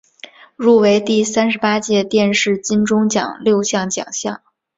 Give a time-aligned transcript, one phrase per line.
[0.55, 4.41] 入围第三十八届电视金钟奖六项奖项。